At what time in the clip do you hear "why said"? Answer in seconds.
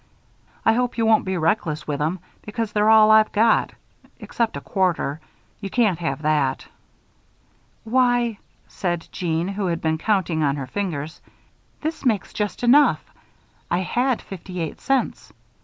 7.83-9.07